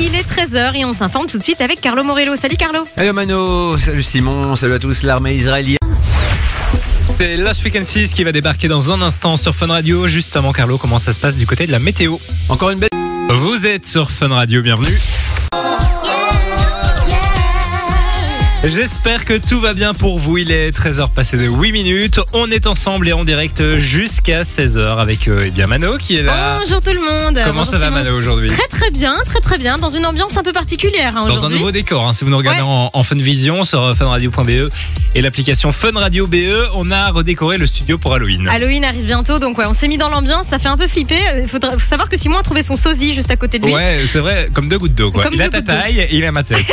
[0.00, 2.36] Il est 13h et on s'informe tout de suite avec Carlo Morello.
[2.36, 2.86] Salut Carlo.
[2.96, 5.78] Hello Mano, salut Simon, salut à tous, l'armée israélienne.
[7.18, 10.06] C'est Last Weekend 6 qui va débarquer dans un instant sur Fun Radio.
[10.06, 12.18] Juste avant, Carlo, comment ça se passe du côté de la météo?
[12.48, 12.90] Encore une belle.
[13.28, 14.96] Vous êtes sur Fun Radio, bienvenue.
[18.64, 20.36] J'espère que tout va bien pour vous.
[20.36, 22.20] Il est 13h passé de 8 minutes.
[22.32, 26.22] On est ensemble et en direct jusqu'à 16h avec euh, eh bien Mano qui est
[26.24, 26.58] là.
[26.60, 27.36] Bonjour tout le monde.
[27.44, 27.98] Comment Bonjour ça va Simon.
[28.02, 28.48] Mano aujourd'hui?
[28.48, 29.78] Très très bien, très très bien.
[29.78, 31.58] Dans une ambiance un peu particulière hein, Dans un aujourd'hui.
[31.58, 32.66] nouveau décor, hein, si vous nous regardez Ouais.
[32.66, 34.68] en, en funvision sur euh, funradio.be
[35.14, 38.48] et l'application Fun Radio BE, on a redécoré le studio pour Halloween.
[38.48, 40.46] Halloween arrive bientôt, donc ouais, on s'est mis dans l'ambiance.
[40.48, 41.20] Ça fait un peu flipper.
[41.40, 43.74] Il faudra- faut savoir que Simon a trouvé son sosie juste à côté de lui.
[43.74, 45.12] Ouais, c'est vrai, comme deux gouttes d'eau.
[45.12, 45.22] quoi.
[45.22, 45.72] Comme Il a deux ta gouttes d'eau.
[45.74, 46.58] taille et il a ma tête.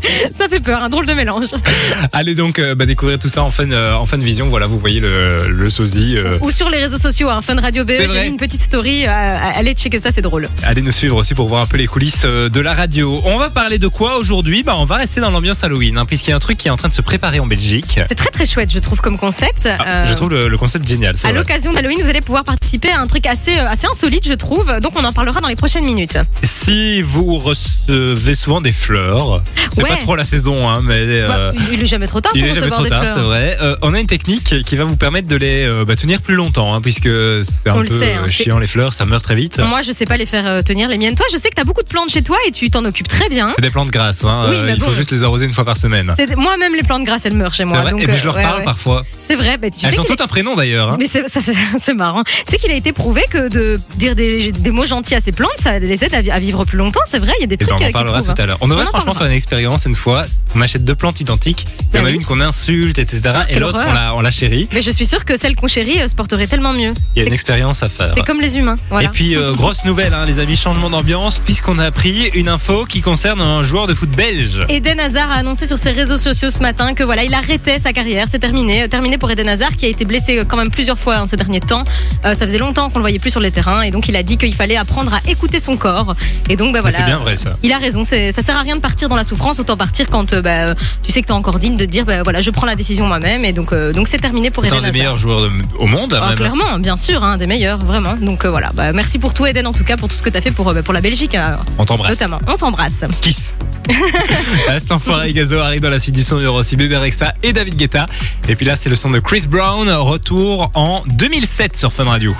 [0.32, 1.46] Ça fait peur, un drôle de mélange.
[2.12, 4.48] Allez donc euh, bah, découvrir tout ça en fun, euh, en fun vision.
[4.48, 6.16] Voilà, vous voyez le, le sosie.
[6.18, 6.38] euh.
[6.40, 7.92] Ou sur les réseaux sociaux, hein, Fun Radio BE.
[8.10, 9.04] J'ai mis une petite story.
[9.06, 10.48] allez checker ça, c'est drôle.
[10.64, 13.20] Allez nous suivre aussi pour voir un peu les coulisses de la radio.
[13.24, 14.62] On va parler de quoi aujourd'hui?
[14.62, 16.70] Bah, On va rester dans l'ambiance Halloween, hein, puisqu'il y a un truc qui est
[16.70, 18.00] en train de se préparer en Belgique.
[18.08, 19.68] C'est très très chouette, je trouve, comme concept.
[19.78, 21.14] Ah, Je trouve le, le concept génial.
[21.24, 24.72] À l'occasion d'Halloween, vous allez pouvoir participer à un truc assez, assez insolite, je trouve.
[24.80, 26.18] Donc, on en parlera dans les prochaines minutes.
[26.42, 29.42] Si vous recevez souvent des fleurs,
[29.74, 29.88] c'est Ouais.
[29.90, 32.50] pas trop la saison, hein, mais euh, Bah, il est jamais trop tard il pour
[32.50, 33.56] est jamais trop des tard, c'est vrai.
[33.60, 36.34] Euh, on a une technique qui va vous permettre de les euh, bah, tenir plus
[36.34, 39.22] longtemps, hein, puisque c'est un On peu le sait, hein, chiant les fleurs, ça meurt
[39.22, 39.58] très vite.
[39.58, 41.14] Moi, je sais pas les faire tenir les miennes.
[41.14, 43.28] Toi, je sais que t'as beaucoup de plantes chez toi et tu t'en occupes très
[43.28, 43.50] bien.
[43.56, 46.14] C'est des plantes grasses, hein, Oui, il faut juste les arroser une fois par semaine.
[46.36, 47.80] Moi-même, les plantes grasses, elles meurent chez moi.
[47.90, 48.64] donc, et puis je leur ouais, parle ouais.
[48.64, 49.04] parfois.
[49.18, 49.56] C'est vrai.
[49.58, 50.90] bah, tu Elles sais ont toutes un prénom d'ailleurs.
[50.90, 50.96] hein.
[50.98, 51.06] Mais
[51.78, 52.22] c'est marrant.
[52.24, 55.32] Tu sais qu'il a été prouvé que de dire des, des mots gentils à ces
[55.32, 57.00] plantes, ça les aide à, vi- à vivre plus longtemps.
[57.06, 58.46] C'est vrai, il y a des Et ben, trucs on en parlera tout à hein.
[58.46, 58.58] l'heure.
[58.60, 60.24] On devrait franchement faire une expérience une fois.
[60.60, 61.66] On achète deux plantes identiques.
[61.94, 62.16] Il y en Bah a oui.
[62.18, 63.22] une qu'on insulte, etc.
[63.48, 64.68] et l'autre, on la, on la chérit.
[64.74, 66.92] Mais je suis sûre que celle qu'on chérit euh, se porterait tellement mieux.
[67.16, 68.12] Il y a une expérience à faire.
[68.14, 68.74] C'est comme les humains.
[68.90, 69.08] Voilà.
[69.08, 72.84] Et puis, euh, grosse nouvelle, hein, les amis, changement d'ambiance, puisqu'on a appris une info
[72.84, 74.66] qui concerne un joueur de foot belge.
[74.68, 77.94] Eden Hazard a annoncé sur ses réseaux sociaux ce matin que voilà, il arrêtait sa
[77.94, 80.98] carrière, c'est terminé, Euh, terminé pour Eden Hazard qui a été blessé quand même plusieurs
[80.98, 81.84] fois hein, ces derniers temps.
[82.26, 84.22] Euh, ça faisait longtemps qu'on le voyait plus sur les terrains et donc il a
[84.22, 86.14] dit qu'il fallait apprendre à écouter son corps.
[86.50, 86.98] Et donc bah voilà.
[86.98, 87.56] C'est bien vrai ça.
[87.62, 90.34] Il a raison, ça sert à rien de partir dans la souffrance, autant partir quand
[90.34, 92.66] euh, bah, tu sais que t'es encore digne de te dire bah voilà, je prends
[92.66, 94.98] la décision moi-même et donc euh, donc c'est terminé pour C'est un Eden des Hazard.
[94.98, 96.36] meilleurs joueurs de- au monde, Ah, même.
[96.36, 98.14] clairement, bien sûr, un des meilleurs, vraiment.
[98.16, 100.30] Donc euh, voilà, bah, merci pour tout Eden en tout cas pour tout ce que
[100.30, 102.10] t'as fait pour euh, pour la Belgique euh, On t'embrasse.
[102.10, 102.40] notamment.
[102.46, 103.04] On s'embrasse.
[103.20, 103.56] Kiss.
[104.80, 106.38] Sans et Gazo arrive dans la suite du son.
[106.38, 108.06] Il y aura aussi Bébé Rexa et David Guetta.
[108.48, 109.88] Et puis là, c'est le son de Chris Brown.
[109.90, 112.34] Retour en 2007 sur Fun Radio.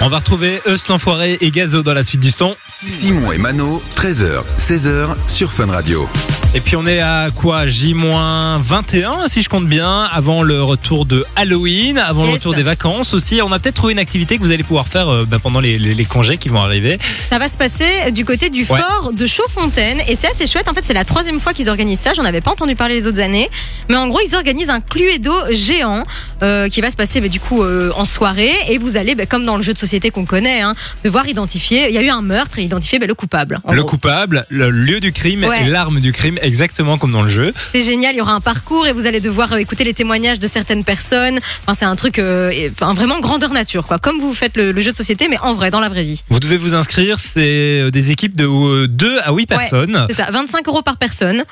[0.00, 2.54] On va retrouver Eus l'enfoiré et Gazo dans la suite du son.
[2.76, 6.08] Simon et Mano, 13h, 16h sur Fun Radio.
[6.56, 7.66] Et puis on est à quoi?
[7.66, 13.12] J-21 si je compte bien, avant le retour de Halloween, avant le retour des vacances
[13.12, 13.40] aussi.
[13.42, 15.78] On a peut-être trouvé une activité que vous allez pouvoir faire euh, bah, pendant les,
[15.78, 16.98] les- les congés qui vont arriver.
[17.28, 18.80] Ça va se passer du côté du Ouais.
[18.80, 20.68] fort de Chaudfontaine et c'est assez chouette.
[20.68, 22.12] En fait, c'est la troisième fois qu'ils organisent ça.
[22.14, 23.50] J'en avais pas entendu parler les autres années,
[23.88, 26.04] mais en gros, ils organisent un Cluedo géant
[26.44, 29.26] euh, qui va se passer bah, du coup euh, en soirée et vous allez, bah,
[29.26, 31.88] comme dans le jeu de société qu'on connaît, hein, devoir identifier.
[31.88, 33.58] Il y a eu un meurtre et identifier bah, le coupable.
[33.68, 33.90] le gros.
[33.90, 35.62] coupable, le lieu du crime Ouais.
[35.62, 37.52] et l'arme du crime, exactement comme dans le jeu.
[37.72, 38.14] C'est génial.
[38.14, 40.84] Il y aura un parcours et vous allez devoir euh, écouter les témoignages de certaines
[40.84, 41.38] personnes.
[41.62, 43.98] Enfin, c'est un truc, euh, et- enfin, vraiment grandeur nature, quoi.
[43.98, 46.22] Comme vous faites le, le jeu de société, mais en vrai, dans la vraie vie.
[46.30, 47.40] Vous devez vous inscrire, c'est
[47.80, 50.06] euh, des équipes de 2 à 8 personnes.
[50.10, 51.44] C'est ça, 25 euros par personne.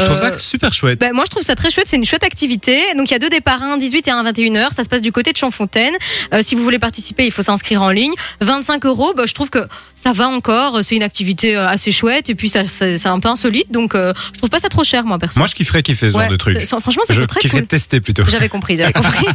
[0.00, 0.98] Je trouve Euh, ça super chouette.
[1.00, 1.86] Ben, moi, je trouve ça très chouette.
[1.88, 2.78] C'est une chouette activité.
[2.96, 4.72] Donc, il y a deux départs, un 18 et un 21 heures.
[4.72, 5.94] Ça se passe du côté de Champfontaine.
[6.34, 8.12] Euh, si vous voulez participer, il faut s'inscrire en ligne.
[8.40, 9.60] 25 euros, ben, je trouve que
[9.94, 10.80] ça va encore.
[10.82, 12.30] C'est une activité euh, assez chouette.
[12.30, 13.70] Et puis, ça, c'est c'est un peu insolite.
[13.70, 15.38] Donc, euh, je trouve pas ça trop cher, moi, perso.
[15.38, 16.56] Moi, je kifferais kiffer ce Ouais, genre de truc.
[16.58, 17.68] c'est- franchement, ça Je c'est très kifferais cool.
[17.68, 18.22] tester plutôt.
[18.28, 19.26] J'avais compris, j'avais compris.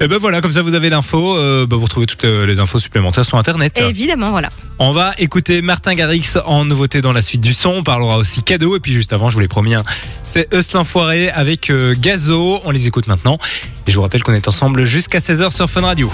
[0.00, 1.36] Et ben voilà, comme ça vous avez l'info.
[1.36, 3.78] euh, bah, vous retrouvez toutes euh, les infos supplémentaires sur internet.
[3.80, 4.48] Évidemment, voilà.
[4.78, 7.70] On va écouter Martin Garrix en nouveauté dans la suite du son.
[7.70, 8.76] On parlera aussi cadeau.
[8.76, 9.84] Et puis juste avant, je vous l'ai promis, hein,
[10.22, 12.60] c'est Eus l'enfoiré avec euh, Gazo.
[12.64, 13.38] On les écoute maintenant.
[13.86, 16.10] Et je vous rappelle qu'on est ensemble jusqu'à 16h sur Fun Radio.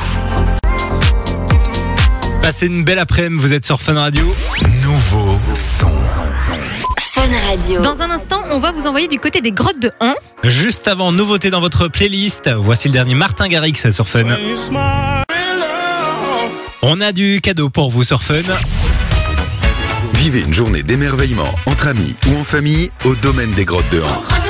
[2.42, 4.24] Passez une belle après-midi, vous êtes sur Fun Radio.
[4.82, 5.90] Nouveau son.
[7.12, 7.82] Fun Radio.
[7.82, 10.14] Dans un instant, on va vous envoyer du côté des grottes de 1.
[10.44, 12.48] Juste avant, nouveauté dans votre playlist.
[12.56, 14.26] Voici le dernier Martin Garrix sur Fun.
[16.82, 18.42] On a du cadeau pour vous sur Fun.
[20.26, 24.45] Vivez une journée d'émerveillement entre amis ou en famille au domaine des grottes de Han.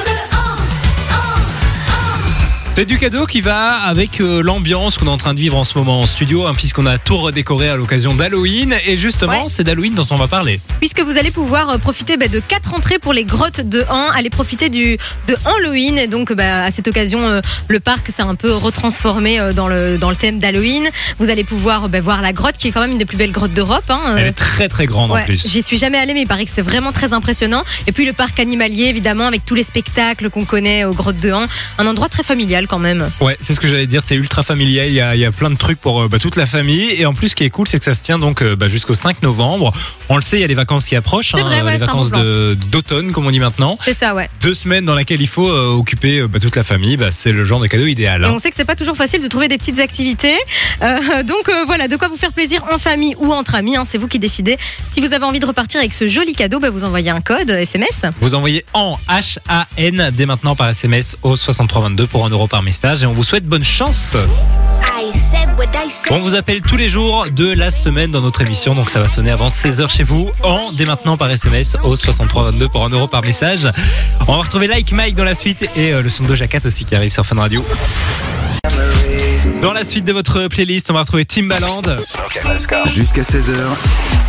[2.76, 5.64] C'est du cadeau qui va avec euh, l'ambiance qu'on est en train de vivre en
[5.64, 8.74] ce moment en studio, hein, puisqu'on a tout redécoré à l'occasion d'Halloween.
[8.84, 9.44] Et justement, Ouais.
[9.46, 10.60] c'est d'Halloween dont on va parler.
[10.78, 14.10] Puisque vous allez pouvoir euh, profiter bah, de quatre entrées pour les grottes de Han,
[14.14, 15.96] allez profiter du de Halloween.
[15.96, 19.96] Et donc, bah, à cette occasion, euh, le parc s'est un peu retransformé dans le
[19.96, 20.86] dans le thème d'Halloween.
[21.18, 23.32] Vous allez pouvoir bah, voir la grotte, qui est quand même une des plus belles
[23.32, 23.84] grottes d'Europe.
[23.88, 25.48] hein, Elle est très très grande en plus.
[25.48, 27.64] j'y suis jamais allée, mais il paraît que c'est vraiment très impressionnant.
[27.86, 31.32] Et puis le parc animalier, évidemment, avec tous les spectacles qu'on connaît aux grottes de
[31.32, 31.46] Han,
[31.78, 33.08] un endroit très familial quand même.
[33.20, 35.32] Ouais, c'est ce que j'allais dire, c'est ultra familial, il y a, il y a
[35.32, 36.90] plein de trucs pour euh, bah, toute la famille.
[36.90, 38.68] Et en plus, ce qui est cool, c'est que ça se tient donc euh, bah,
[38.68, 39.72] jusqu'au 5 novembre.
[40.08, 42.10] On le sait, il y a les vacances qui approchent, vrai, ouais, les un vacances
[42.10, 43.78] d'automne, comme on dit maintenant.
[43.82, 44.28] C'est ça, ouais.
[44.42, 47.44] Deux semaines dans laquelle il faut euh, occuper euh, bah, toute la famille, c'est le
[47.44, 48.22] genre de cadeau idéal.
[48.22, 48.32] Et hein.
[48.34, 50.36] on sait que c'est pas toujours facile de trouver des petites activités.
[50.82, 53.84] Euh, donc euh, voilà, de quoi vous faire plaisir en famille ou entre amis, hein,
[53.86, 54.58] c'est vous qui décidez.
[54.88, 58.02] Si vous avez envie de repartir avec ce joli cadeau, vous envoyez un code SMS.
[58.20, 63.02] Vous envoyez en H-A-N dès maintenant par SMS au 6322 pour 1 euro par message
[63.02, 64.12] et on vous souhaite bonne chance.
[66.10, 69.08] On vous appelle tous les jours de la semaine dans notre émission, donc ça va
[69.08, 73.06] sonner avant 16h chez vous, en dès maintenant par SMS au 6322 pour 1 euro
[73.06, 73.68] par message.
[74.26, 76.60] On va retrouver Like Mike dans la suite et euh, le son de Doja Cat
[76.64, 77.64] aussi qui arrive sur Fun Radio.
[79.66, 81.82] Dans la suite de votre playlist, on va retrouver Timbaland.
[82.86, 83.50] Jusqu'à 16h,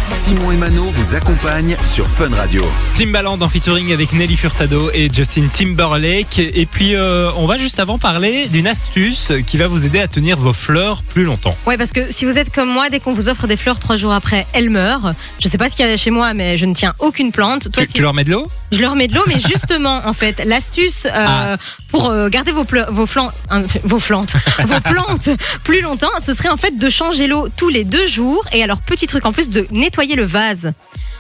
[0.10, 2.66] Simon et Mano vous accompagnent sur Fun Radio.
[2.96, 6.40] Timbaland en featuring avec Nelly Furtado et Justin Timberlake.
[6.40, 10.08] Et puis, euh, on va juste avant parler d'une astuce qui va vous aider à
[10.08, 11.56] tenir vos fleurs plus longtemps.
[11.68, 13.96] Ouais, parce que si vous êtes comme moi, dès qu'on vous offre des fleurs trois
[13.96, 15.14] jours après, elles meurent.
[15.40, 17.72] Je sais pas ce qu'il y a chez moi, mais je ne tiens aucune plante.
[17.72, 18.48] Toi, Tu, si tu leur mets de l'eau?
[18.72, 21.58] Je leur mets de l'eau, mais justement, en fait, l'astuce euh, Ah.
[21.92, 24.34] pour euh, garder vos, ple- vos, flan- hein, vos plantes,
[24.66, 25.27] vos plantes
[25.64, 28.46] plus longtemps, ce serait en fait de changer l'eau tous les deux jours.
[28.54, 30.72] Et alors, petit truc en plus, de nettoyer le vase.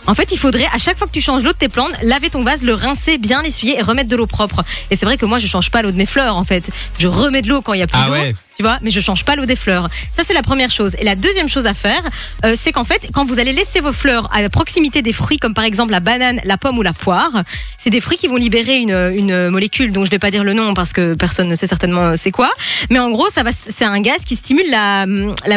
[0.05, 2.29] En fait, il faudrait à chaque fois que tu changes l'eau de tes plantes, laver
[2.29, 4.63] ton vase, le rincer, bien l'essuyer et remettre de l'eau propre.
[4.89, 6.63] Et c'est vrai que moi, je change pas l'eau de mes fleurs, en fait.
[6.97, 8.13] Je remets de l'eau quand il y a plus Ah d'eau.
[8.13, 8.33] ouais.
[8.57, 9.87] Tu vois, mais je change pas l'eau des fleurs.
[10.11, 10.95] Ça, c'est la première chose.
[10.97, 12.01] Et la deuxième chose à faire,
[12.43, 15.37] euh, c'est qu'en fait, quand vous allez laisser vos fleurs à la proximité des fruits,
[15.37, 17.43] comme par exemple la banane, la pomme ou la poire,
[17.77, 20.73] c'est des fruits qui vont libérer une, molécule dont je vais pas dire le nom
[20.73, 22.49] parce que personne ne sait certainement euh, c'est quoi.
[22.89, 25.05] Mais en gros, ça va, c'est un gaz qui stimule la,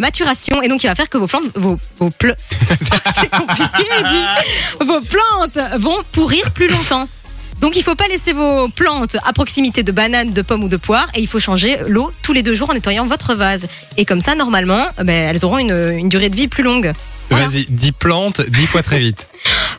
[0.02, 1.44] maturation et donc il va faire que vos plantes.
[1.54, 1.78] Vos
[5.00, 7.08] plantes vont pourrir plus longtemps.
[7.60, 10.78] Donc il faut pas laisser vos plantes à proximité de bananes, de pommes ou de
[10.78, 13.68] poires et il faut changer l'eau tous les deux jours en nettoyant votre vase.
[13.98, 16.92] Et comme ça, normalement, eh ben, elles auront une durée de vie plus longue.
[17.30, 17.46] Voilà.
[17.46, 19.26] Vas-y, 10 plantes, 10 fois très vite.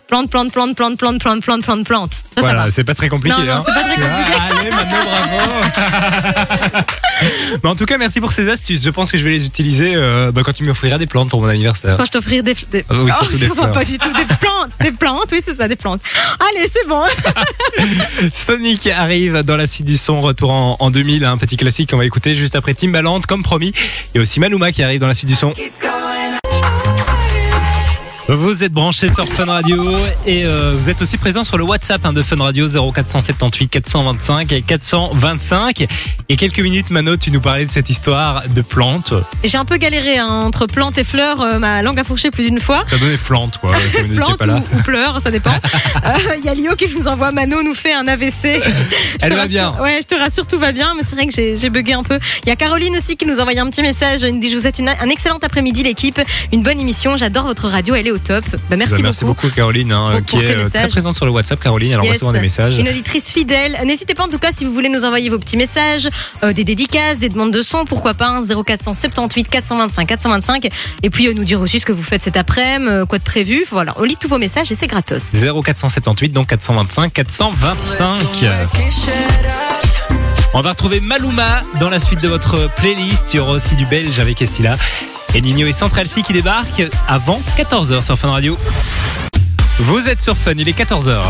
[0.07, 2.12] Plante, plante, plante, plante, plante, plante, plante, plante, plante.
[2.13, 2.69] Ça, ça voilà, va.
[2.69, 3.38] c'est pas très compliqué.
[3.38, 3.63] Non, non, hein.
[3.65, 4.33] c'est pas très compliqué.
[4.38, 6.81] Ah, allez, Mano, bravo.
[7.63, 8.83] Mais en tout cas, merci pour ces astuces.
[8.83, 11.39] Je pense que je vais les utiliser euh, bah, quand tu m'offriras des plantes pour
[11.42, 11.95] mon anniversaire.
[11.95, 12.83] Quand je t'offrirai des, des...
[12.89, 13.71] Ah oui, surtout des ça va fleurs.
[13.71, 16.01] pas du tout des plantes, des plantes, oui c'est ça, des plantes.
[16.39, 17.04] Allez, c'est bon.
[18.33, 21.97] Sonic arrive dans la suite du son, retour en, en 2000, un petit classique qu'on
[21.97, 23.71] va écouter juste après Timbaland, comme promis.
[24.13, 25.54] Il y a aussi Maluma qui arrive dans la suite du son.
[28.33, 29.83] Vous êtes branchés sur Fun Radio
[30.25, 34.51] et euh, vous êtes aussi présent sur le WhatsApp hein, de Fun Radio 0478 425
[34.54, 35.86] et 425.
[36.30, 39.13] Et quelques minutes, Mano, tu nous parlais de cette histoire de plantes.
[39.44, 42.45] J'ai un peu galéré hein, entre plantes et fleurs, euh, ma langue a fourché plus
[42.45, 42.86] d'une fois.
[42.89, 43.74] Ça donnait flante, quoi.
[43.92, 44.62] Si vous n'étiez Plante pas là.
[44.74, 45.51] ou, ou pleure, ça dépend.
[46.04, 48.31] Euh, Il y a Lio qui nous envoie Mano nous fait un AVC.
[48.44, 49.74] Je te Elle va rassure- bien.
[49.81, 52.01] Ouais, je te rassure, tout va bien, mais c'est vrai que j'ai j'ai bugué un
[52.04, 52.18] peu.
[52.44, 54.24] Il y a Caroline aussi qui nous envoie un petit message.
[54.24, 56.19] Elle nous dit Je vous souhaite une- un excellent après-midi, l'équipe.
[56.51, 57.18] Une bonne émission.
[57.18, 58.44] J'adore votre radio, elle est au top.
[58.69, 61.25] Bah, merci, Bah, merci beaucoup, Caroline, hein, Pour- qui pour est euh, très présente sur
[61.25, 61.59] le WhatsApp.
[61.59, 62.19] Caroline, elle envoie Yes.
[62.19, 62.77] souvent des messages.
[62.77, 63.77] Une auditrice fidèle.
[63.85, 66.09] N'hésitez pas en tout cas si vous voulez nous envoyer vos petits messages,
[66.44, 70.68] euh, des dédicaces, des demandes de son, pourquoi pas, hein, 0478 425 425.
[71.03, 73.23] Et puis euh, nous dire aussi ce que vous faites cet après-midi, euh, quoi de
[73.23, 73.65] prévu.
[73.71, 75.31] Voilà, on lit tous vos messages et c'est gratos.
[75.33, 78.28] 0478 donc 425 425.
[80.54, 83.33] On va retrouver Maluma dans la suite de votre playlist.
[83.33, 84.75] Il y aura aussi du belge avec Estila.
[85.33, 88.57] Et Nino et Central C qui débarquent avant 14h sur Fun Radio.
[89.80, 91.21] Vous êtes sur Fun, il est 14h.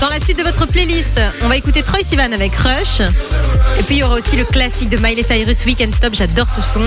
[0.00, 3.00] Dans la suite de votre playlist, on va écouter Troy Sivan avec Rush.
[3.78, 6.14] Et puis il y aura aussi le classique de Miley Cyrus Weekend Stop.
[6.14, 6.82] J'adore ce son.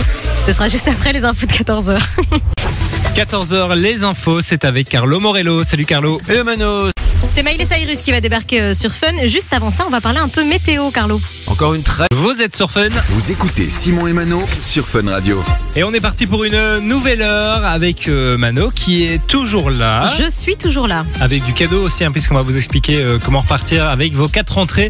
[0.46, 1.98] Ce sera juste après les infos de 14h.
[3.16, 5.64] 14h, les infos, c'est avec Carlo Morello.
[5.64, 6.22] Salut Carlo.
[6.30, 6.95] Hello Mano
[7.36, 9.12] C'est Miley Cyrus qui va débarquer euh, sur Fun.
[9.26, 11.20] Juste avant ça, on va parler un peu météo, Carlo.
[11.48, 15.44] Encore une très Vous êtes sur Fun Vous écoutez Simon et Mano sur Fun Radio.
[15.76, 20.06] et on est parti pour une nouvelle heure avec euh, Mano qui est toujours là.
[20.18, 21.06] Je suis toujours là.
[21.20, 24.58] avec du cadeau aussi, hein, puisqu'on va vous expliquer euh, comment repartir avec vos quatre
[24.58, 24.90] entrées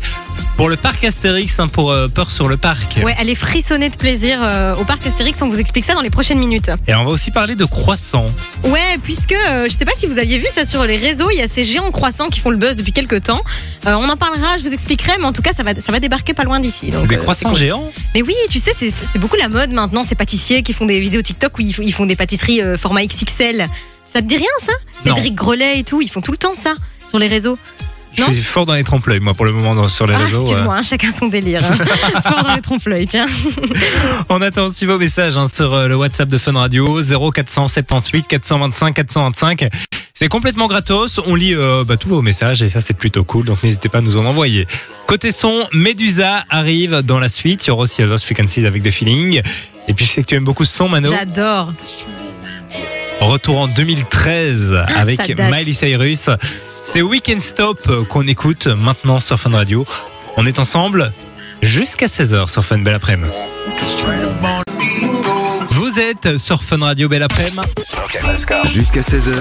[0.58, 3.00] pour le parc Astérix, hein, pour euh, Peur sur le parc.
[3.04, 5.42] Ouais, allez frissonner de plaisir euh, au parc Astérix.
[5.42, 6.72] On vous explique ça dans les prochaines minutes.
[6.88, 8.32] Et on va aussi parler de croissants.
[8.64, 11.38] Ouais, puisque euh, je sais pas si vous aviez vu ça sur les réseaux, il
[11.38, 13.42] y a ces géants croissants qui qui font le buzz depuis quelques temps.
[13.88, 16.00] Euh, on en parlera, je vous expliquerai, mais en tout cas, ça va, ça va
[16.00, 16.92] débarquer pas loin d'ici.
[16.92, 17.58] donc, Des euh, croissants cool.
[17.58, 20.86] géants Mais oui, tu sais, c'est c'est beaucoup la mode maintenant, ces pâtissiers qui font
[20.86, 23.68] des vidéos TikTok où ils, font- ils font des pâtisseries euh, format XXL.
[24.04, 24.74] Ça te dit rien, ça?
[25.04, 26.74] Cédric Grelet et tout, ils font tout le temps ça
[27.08, 27.58] sur les réseaux.
[28.18, 30.44] Je suis fort dans les trompe-l'œil, moi, pour le moment, dans- sur les Ah, réseaux.
[30.46, 31.64] excuse-moi, hein, chacun son délire.
[31.66, 31.76] hein.
[32.24, 33.28] Fort dans les trompe-l'œil, tiens.
[34.30, 38.94] On attend aussi vos messages hein, sur euh, le WhatsApp de Fun Radio 0478 425
[38.96, 39.68] 425.
[40.14, 41.20] C'est complètement gratos.
[41.26, 43.46] On lit euh, bah, tous vos messages et ça c'est plutôt cool.
[43.46, 44.66] Donc n'hésitez pas à nous en envoyer.
[45.08, 47.66] Côté son, Medusa arrive dans la suite.
[47.66, 49.42] Il y aura aussi Lost Frequencies avec des feelings.
[49.88, 51.10] Et puis je sais que tu aimes beaucoup ce son, Mano.
[51.12, 51.72] J'adore.
[53.22, 55.52] Retour en 2013 avec Ça date.
[55.52, 56.30] Miley Cyrus.
[56.94, 59.86] C'est Weekend Stop qu'on écoute maintenant sur Fun Radio.
[60.38, 61.12] On est ensemble
[61.62, 63.32] jusqu'à 16h sur Fun Belle Après-midi.
[65.70, 67.60] Vous êtes sur Fun Radio Belle Après-midi.
[68.66, 69.34] Jusqu'à 16h,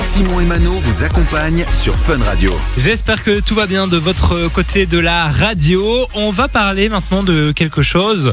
[0.00, 2.58] Simon et Mano vous accompagnent sur Fun Radio.
[2.78, 6.06] J'espère que tout va bien de votre côté de la radio.
[6.14, 8.32] On va parler maintenant de quelque chose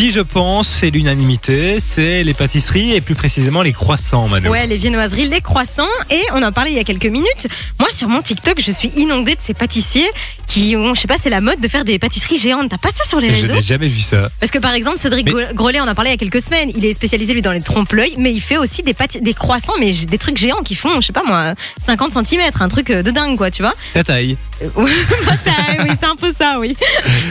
[0.00, 1.78] qui, je pense, fait l'unanimité.
[1.78, 4.48] C'est les pâtisseries et plus précisément les croissants, Manu.
[4.48, 5.84] Ouais, les viennoiseries, les croissants.
[6.10, 7.48] Et on en parlait il y a quelques minutes.
[7.78, 10.08] Moi, sur mon TikTok, je suis inondée de ces pâtissiers
[10.46, 12.70] qui ont, je sais pas, c'est la mode de faire des pâtisseries géantes.
[12.70, 14.30] T'as pas ça sur les Je réseaux n'ai jamais vu ça.
[14.40, 16.72] Parce que par exemple, Cédric Mais- on en parlait il y a quelques semaines.
[16.74, 19.92] Il est spécialisé lui dans les trompe-l'œil, mais il fait aussi des, des croissants, mais
[19.92, 23.10] des trucs géants qui font, je sais pas moi, 50 cm, un truc euh, de
[23.10, 23.74] dingue, quoi, tu vois.
[23.92, 24.38] Ta taille.
[24.76, 24.90] Ouais,
[25.26, 26.74] ma taille, oui, c'est un peu ça, oui.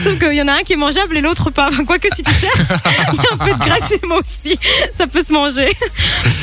[0.04, 1.70] Sauf qu'il y en a un qui est mangeable et l'autre pas.
[1.86, 2.59] Quoique si tu cherches, a
[3.32, 4.58] un peu de graisse aussi.
[4.96, 5.70] Ça peut se manger.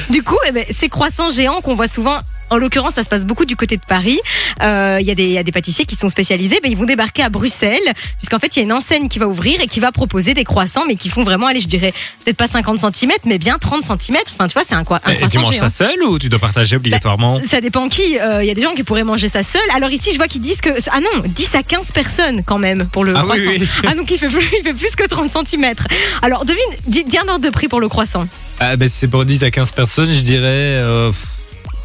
[0.09, 2.19] Du coup, eh ben, ces croissants géants qu'on voit souvent.
[2.49, 4.19] En l'occurrence, ça se passe beaucoup du côté de Paris.
[4.63, 6.59] Euh, Il y, a des- il y a des pâtissiers qui sont spécialisés.
[6.63, 9.27] Ben, ils vont débarquer à Bruxelles, puisqu'en fait, il y a une enseigne qui va
[9.27, 12.37] ouvrir et qui va proposer des croissants, mais qui font vraiment, allez, je dirais, peut-être
[12.37, 14.17] pas 50 cm, mais bien 30 cm.
[14.31, 15.69] Enfin, tu vois, c'est un, quoi- un Et tu croissant manges géant.
[15.69, 18.17] ça seul ou tu dois partager obligatoirement Ça dépend qui.
[18.19, 19.61] Euh, Il y a des gens qui pourraient manger ça seul.
[19.75, 20.69] Alors ici, je vois qu'ils disent que.
[20.91, 23.49] Ah non, 10 à 15 personnes quand même pour le Ah oui, croissant.
[23.49, 23.67] oui.
[23.87, 25.73] Ah donc il fait, plus, il fait plus que 30 cm.
[26.21, 28.27] Alors devine, dis, dis un ordre de prix pour le croissant.
[28.59, 31.11] ah, ben, C'est pour 10 à 15 personnes, je dirais euh,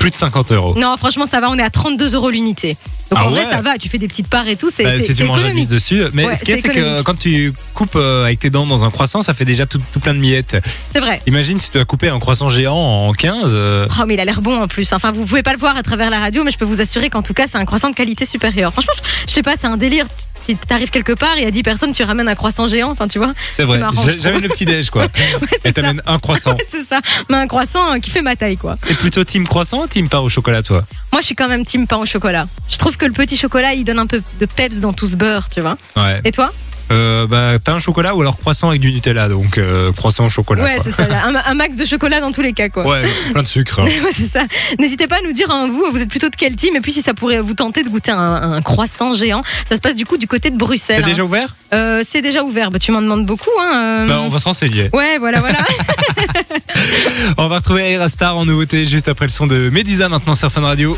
[0.03, 0.75] plus de 50 euros.
[0.77, 2.77] Non, franchement, ça va, on est à 32 euros l'unité.
[3.11, 3.51] Donc Ah en vrai, ouais.
[3.51, 5.69] ça va, tu fais des petites parts et tout, c'est Bah, c'est- 10 économique.
[5.69, 6.03] dessus.
[6.13, 8.67] Mais Ouais, ce qu'il y a, c'est que quand tu coupes euh, avec tes dents
[8.67, 10.57] dans un croissant, ça fait déjà tout, tout plein de miettes.
[10.87, 11.21] C'est vrai.
[11.27, 13.53] Imagine si tu dois couper un croissant géant en 15.
[13.55, 14.93] euh, Oh, mais il a l'air bon en plus.
[14.93, 17.09] Enfin, vous pouvez pas le voir à travers la radio, mais je peux vous assurer
[17.11, 18.73] qu'en tout cas, c'est un croissant de qualité supérieure.
[18.73, 18.95] Franchement,
[19.29, 20.07] je sais pas, c'est un délire.
[20.47, 23.09] Si t'arrives quelque part, il y a 10 personnes, tu ramènes un croissant géant, enfin,
[23.09, 23.33] tu vois.
[23.55, 23.81] C'est vrai.
[24.19, 25.07] J'amène le petit déj quoi.
[25.41, 26.57] Ouais, Et t'amènes un croissant.
[26.69, 27.01] C'est ça.
[27.31, 28.77] Mais un croissant euh, qui fait ma taille, quoi.
[28.87, 30.85] T'es plutôt team croissant ou team pain au chocolat toi?
[31.13, 32.47] Moi, je suis quand même team pain au chocolat.
[32.69, 35.17] Je trouve que le petit chocolat, il donne un peu de peps dans tout ce
[35.17, 35.77] beurre, tu vois.
[35.97, 36.21] Ouais.
[36.25, 36.51] Et toi?
[36.93, 39.29] Euh, bah, pain au chocolat ou alors croissant avec du Nutella.
[39.29, 40.63] Donc euh, croissant au chocolat.
[40.65, 40.85] Ouais, quoi.
[40.85, 41.03] c'est ça.
[41.27, 42.87] Un, un max de chocolat dans tous les cas, quoi.
[42.87, 43.81] Ouais, plein de sucre.
[43.81, 43.85] hein.
[44.05, 44.41] Ouais, c'est ça.
[44.79, 46.93] N'hésitez pas à nous dire, hein, vous, vous êtes plutôt de quel team Et puis,
[46.93, 48.19] si ça pourrait vous tenter de goûter un,
[48.55, 50.97] un croissant géant, ça se passe du coup du côté de Bruxelles.
[50.99, 51.07] C'est hein.
[51.07, 51.55] déjà ouvert?
[51.73, 52.71] Euh, c'est déjà ouvert.
[52.71, 53.51] Bah, tu m'en demandes beaucoup.
[53.61, 54.07] Hein, euh.
[54.07, 54.91] Bah, on va se renseigner.
[54.93, 55.59] Ouais, voilà, voilà.
[57.39, 60.63] On va retrouver Aerastar en nouveauté juste après le son de Medusa maintenant sur Fun
[60.63, 60.97] Radio.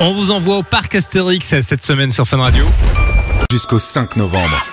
[0.00, 2.64] On vous envoie au parc Astérix cette semaine sur Fun Radio.
[3.50, 4.64] Jusqu'au 5 novembre.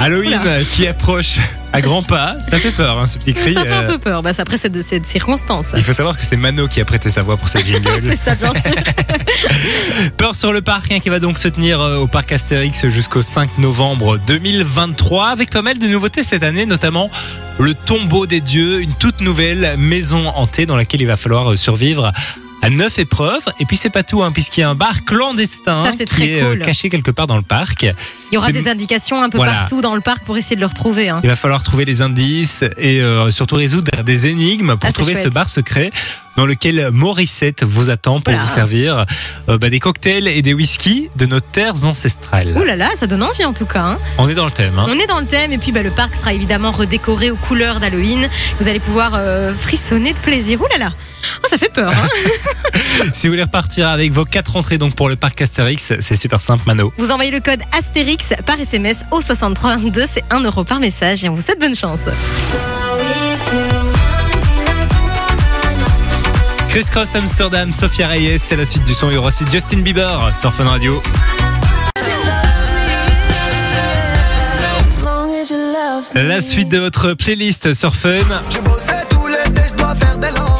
[0.00, 0.40] Halloween
[0.72, 1.38] qui approche
[1.72, 3.54] à grands pas, ça fait peur hein, ce petit cri.
[3.54, 4.22] ça fait un euh, peu peur.
[4.22, 5.72] Bah, après cette, cette circonstance.
[5.76, 7.90] Il faut savoir que c'est Mano qui a prêté sa voix pour ce jingle.
[8.00, 8.72] c'est ça, bien sûr.
[10.16, 13.22] Peur sur le parc hein, qui va donc se tenir euh, au parc Astérix jusqu'au
[13.22, 17.10] 5 novembre 2023 avec pas mal de nouveautés cette année, notamment
[17.60, 21.56] le tombeau des dieux, une toute nouvelle maison hantée dans laquelle il va falloir euh,
[21.56, 22.12] survivre
[22.62, 23.44] à neuf épreuves.
[23.58, 26.26] Et puis c'est pas tout, hein, puisqu'il y a un bar clandestin Ça, qui très
[26.28, 26.64] est euh, cool.
[26.64, 27.82] caché quelque part dans le parc.
[27.84, 29.52] Il y aura des indications un peu Voilà.
[29.52, 31.08] partout dans le parc pour essayer de le retrouver.
[31.08, 31.20] Hein.
[31.24, 35.14] Il va falloir trouver les indices et euh, surtout résoudre des énigmes pour Ah, trouver
[35.14, 35.90] ce bar secret
[36.40, 39.04] dans lequel Morissette vous attend pour vous servir
[39.50, 42.56] euh, bah, des cocktails et des whiskies de nos terres ancestrales.
[42.56, 43.82] Ouh là là, ça donne envie en tout cas.
[43.82, 43.98] hein.
[44.16, 44.72] On est dans le thème.
[44.78, 44.86] Hein.
[44.88, 47.78] On est dans le thème et puis bah, le parc sera évidemment redécoré aux couleurs
[47.78, 48.26] d'Halloween.
[48.58, 50.58] Vous allez pouvoir euh, frissonner de plaisir.
[50.62, 50.92] Ouh là là,
[51.44, 51.92] oh, ça fait peur.
[51.92, 52.08] Hein
[53.12, 56.40] Si vous voulez repartir avec vos quatre entrées donc pour le parc Astérix, c'est super
[56.40, 56.90] simple, Mano.
[56.96, 61.28] vous envoyez le code Astérix par SMS au 6322, c'est 1 euro par message et
[61.28, 62.00] on vous souhaite bonne chance.
[66.70, 69.10] Chris Cross Amsterdam, Sophia Reyes, c'est la suite du son.
[69.10, 71.02] Il y aura aussi Justin Bieber sur Fun Radio.
[76.14, 78.20] La suite de votre playlist sur Fun.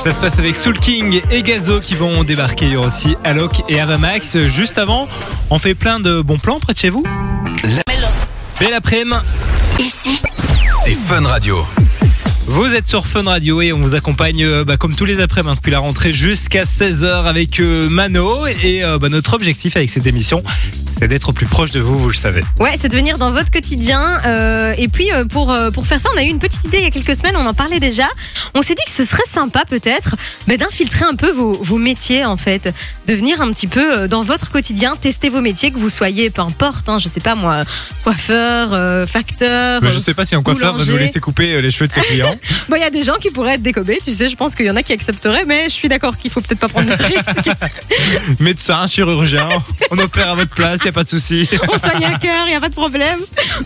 [0.04, 2.66] Ça se passe avec Soul King et Gazo qui vont débarquer.
[2.66, 4.36] Il y aura aussi Alok et Avamax.
[4.48, 5.06] Juste avant,
[5.48, 7.04] on fait plein de bons plans près de chez vous.
[8.58, 9.16] Belle après-midi.
[9.78, 10.20] Ici,
[10.84, 11.64] C'est Fun Radio.
[12.52, 15.54] Vous êtes sur Fun Radio et on vous accompagne euh, bah, comme tous les après-midi
[15.54, 18.44] depuis la rentrée jusqu'à 16h avec euh, Mano.
[18.64, 20.42] Et euh, bah, notre objectif avec cette émission,
[20.98, 22.42] c'est d'être au plus proche de vous, vous le savez.
[22.58, 24.20] Ouais, c'est de venir dans votre quotidien.
[24.26, 26.78] euh, et puis euh, pour euh, pour faire ça, on a eu une petite idée
[26.78, 27.36] il y a quelques semaines.
[27.36, 28.08] On en parlait déjà.
[28.54, 30.16] On s'est dit que ce serait sympa peut-être
[30.46, 32.72] bah, d'infiltrer un peu vos, vos métiers en fait,
[33.06, 36.42] de venir un petit peu dans votre quotidien, tester vos métiers, que vous soyez, peu
[36.42, 37.62] importe, hein, je sais pas moi,
[38.04, 39.82] coiffeur, euh, facteur.
[39.82, 42.00] Mais je sais pas si un coiffeur va nous laisser couper les cheveux de ses
[42.02, 42.36] clients.
[42.68, 44.28] Bon, il y a des gens qui pourraient être décobés, tu sais.
[44.28, 46.60] Je pense qu'il y en a qui accepteraient, mais je suis d'accord qu'il faut peut-être
[46.60, 47.50] pas prendre de risques.
[48.40, 49.48] Médecin, chirurgien,
[49.90, 51.48] on opère à votre place, y a pas de souci.
[51.72, 53.18] on soigne un cœur, il y a pas de problème.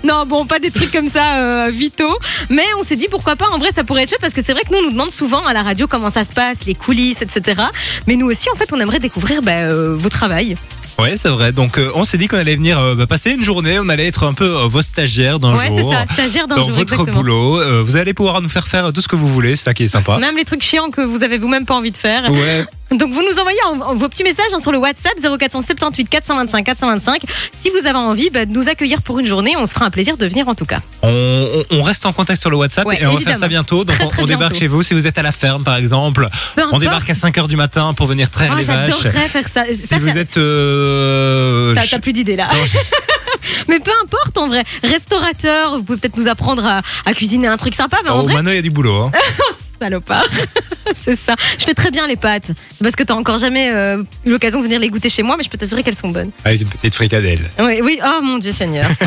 [0.02, 2.18] Non, bon, pas des trucs comme ça euh, vitaux,
[2.50, 3.48] mais on s'est dit pourquoi pas.
[3.50, 5.10] En vrai, ça pourrait être chouette parce que c'est vrai que nous on nous demande
[5.10, 7.62] souvent à la radio comment ça se passe, les coulisses, etc.
[8.06, 10.56] Mais nous aussi, en fait, on aimerait découvrir bah, euh, vos travails.
[10.98, 11.52] Ouais, c'est vrai.
[11.52, 14.06] Donc euh, on s'est dit qu'on allait venir euh, bah, passer une journée, on allait
[14.06, 15.92] être un peu euh, vos stagiaires d'un ouais, c'est jour.
[15.92, 17.18] ça, stagiaire d'un Dans jour, votre exactement.
[17.18, 19.84] boulot, vous allez pouvoir nous faire faire tout ce que vous voulez, c'est ça qui
[19.84, 20.18] est sympa.
[20.18, 22.30] Même les trucs chiants que vous avez vous-même pas envie de faire.
[22.30, 22.64] Ouais,
[22.94, 26.64] Donc vous nous envoyez en- en- vos petits messages hein, sur le WhatsApp 0478 425
[26.64, 27.22] 425
[27.52, 29.54] si vous avez envie bah, de nous accueillir pour une journée.
[29.58, 30.80] On se fera un plaisir de venir en tout cas.
[31.02, 33.84] on, reste en contact sur le WhatsApp Ouais, et on va faire ça bientôt.
[33.84, 34.60] Donc Très, on, très on débarque bientôt.
[34.60, 36.28] chez vous si vous êtes à la ferme par exemple.
[36.56, 38.90] Peu On débarque à 5h du matin pour venir traire Ah, les vaches.
[38.90, 39.64] J'adorerais faire ça.
[39.72, 42.48] Si Ça, vous êtes euh, T'as plus d'idées là.
[42.52, 42.58] Non,
[43.68, 44.62] Mais peu importe en vrai.
[44.82, 47.98] Restaurateur, vous pouvez peut-être nous apprendre à, à cuisiner un truc sympa.
[48.04, 49.02] Mais en Oh, vrai, maintenant il y a du boulot.
[49.02, 49.12] hein.
[49.80, 50.24] salopard.
[50.94, 51.34] c'est ça.
[51.58, 52.46] Je fais très bien les pâtes.
[52.72, 55.36] C'est parce que t'as encore jamais euh, eu l'occasion de venir les goûter chez moi,
[55.36, 56.30] mais je peux t'assurer qu'elles sont bonnes.
[56.44, 57.40] Avec une petite fricadelle.
[57.58, 57.98] Oui, oui.
[58.04, 58.86] Oh mon Dieu Seigneur.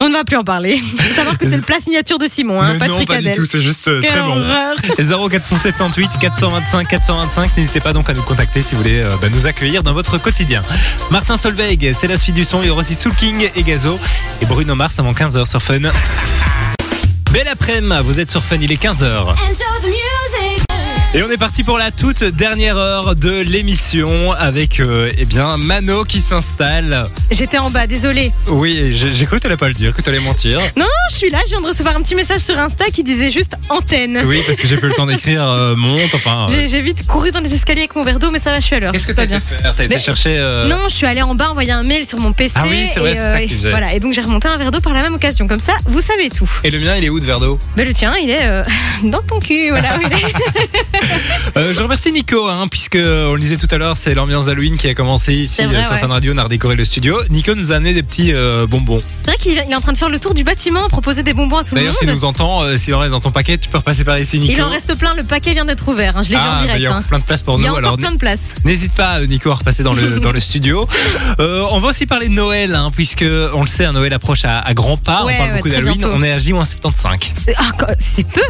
[0.00, 0.80] On, on ne va plus en parler.
[0.80, 2.96] Il faut savoir que c'est le plat signature de Simon, hein, Mais pas de non,
[2.98, 3.36] pas du fricadelle.
[3.36, 4.28] tout, c'est juste euh, très bon.
[4.40, 4.76] horreur.
[5.30, 7.56] 0478 425 425.
[7.56, 10.16] N'hésitez pas donc à nous contacter si vous voulez euh, bah, nous accueillir dans votre
[10.18, 10.62] quotidien.
[11.10, 12.62] Martin Solveig, c'est la suite du son.
[12.62, 13.98] Il y aura aussi Soul King et Gazo.
[14.40, 15.90] Et Bruno Mars avant 15h sur Fun.
[17.32, 19.34] Belle après-midi, vous êtes sur Fun, il est 15h.
[21.14, 25.56] Et on est parti pour la toute dernière heure de l'émission avec euh, eh bien
[25.56, 27.08] Mano qui s'installe.
[27.30, 28.30] J'étais en bas, désolé.
[28.48, 30.60] Oui, j'ai j'ai cru que t'allais pas le dire, que t'allais mentir.
[30.76, 31.38] Non, non, je suis là.
[31.46, 34.22] Je viens de recevoir un petit message sur Insta qui disait juste antenne.
[34.26, 36.44] Oui, parce que j'ai pas eu le temps d'écrire euh, monte, enfin.
[36.46, 38.60] euh, J'ai j'ai vite couru dans les escaliers avec mon verre d'eau, mais ça va,
[38.60, 38.92] je suis à l'heure.
[38.92, 39.58] Qu'est-ce que Tout va t'as été bien.
[39.58, 39.74] faire?
[39.74, 40.36] T'as été Mais- chercher.
[40.38, 42.52] euh, Non, je suis allée en bas envoyer un mail sur mon PC.
[42.56, 43.70] Ah oui, c'est vrai, et, c'est ça que tu faisais.
[43.70, 45.48] Voilà, et donc j'ai remonté un verre d'eau par la même occasion.
[45.48, 46.50] Comme ça, vous savez tout.
[46.64, 47.58] Et le mien, il est où de verre d'eau?
[47.78, 48.62] Mais le tien, il est euh,
[49.04, 49.70] dans ton cul.
[49.70, 49.96] Voilà.
[49.96, 50.97] où il est.
[51.56, 54.76] Euh, Je remercie Nico, hein, puisque on le disait tout à l'heure, c'est l'ambiance Halloween
[54.76, 55.98] qui a commencé ici vrai, sur ouais.
[55.98, 56.32] Fun Radio.
[56.34, 57.16] On a redécoré le studio.
[57.30, 58.98] Nico nous a amené des petits euh, bonbons.
[59.22, 61.32] C'est vrai qu'il il est en train de faire le tour du bâtiment, proposer des
[61.32, 62.08] bonbons à tout le D'ailleurs, monde.
[62.08, 64.38] s'il nous entend, euh, s'il en reste dans ton paquet, tu peux repasser par ici,
[64.38, 64.52] Nico.
[64.56, 66.16] Il en reste plein, le paquet vient d'être ouvert.
[66.16, 66.78] hein, Je l'ai vu en ah, bah, direct.
[66.78, 67.02] il y a hein.
[67.08, 67.76] plein de place pour Il y a nous.
[67.76, 68.54] Alors, plein de place.
[68.64, 70.86] N'hésite pas, euh, Nico, à repasser dans le, dans le studio.
[71.38, 74.74] On va aussi parler de Noël, puisque on le sait, un Noël approche à, à
[74.74, 75.24] grands pas.
[75.24, 76.04] Ouais, on parle ouais, beaucoup d'Halloween.
[76.04, 77.30] On est à J-75.
[77.56, 78.42] Ah, c'est peu.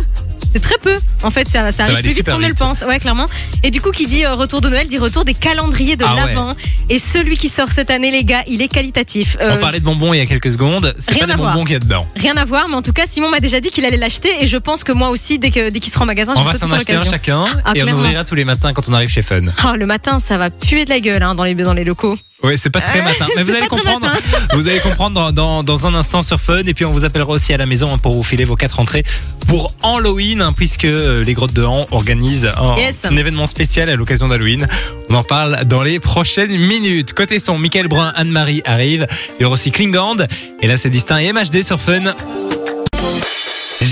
[0.53, 0.97] C'est très peu.
[1.23, 2.83] En fait, ça, ça va arrive plus vite qu'on ne le pense.
[2.83, 3.27] Ouais, clairement.
[3.63, 6.15] Et du coup, qui dit euh, retour de Noël dit retour des calendriers de Ah
[6.15, 6.35] ouais.
[6.35, 6.55] l'Avent.
[6.89, 9.37] Et celui qui sort cette année, les gars, il est qualitatif.
[9.41, 10.95] Euh, On parlait de bonbons il y a quelques secondes.
[10.99, 12.07] C'est rien pas à des bonbons qu'il y a dedans.
[12.17, 14.47] Rien à voir, mais en tout cas, Simon m'a déjà dit qu'il allait l'acheter et
[14.47, 16.53] je pense que moi aussi, dès que dès qu'il sera en magasin, je On vais
[16.53, 18.01] va s'en acheter un chacun Ah, et on clairement.
[18.03, 19.43] ouvrira tous les matins quand on arrive chez Fun.
[19.67, 22.17] Oh, le matin, ça va puer de la gueule hein, dans les dans les locaux.
[22.45, 24.07] Oui, c'est pas très matin, mais vous c'est allez comprendre.
[24.55, 27.31] Vous allez comprendre dans, dans, dans un instant sur Fun et puis on vous appellera
[27.31, 29.03] aussi à la maison hein, pour vous filer vos quatre entrées
[29.49, 33.05] pour Halloween hein, puisque euh, les grottes de Han organisent un, Yes.
[33.05, 34.69] un événement spécial à l'occasion d'Halloween.
[35.11, 37.13] On en parle dans les prochaines minutes.
[37.13, 39.07] Côté son, Michael Brun, Anne-Marie arrive.
[39.39, 40.17] Il y aura aussi Klingand
[40.61, 42.15] et là c'est distinct et MHD sur Fun.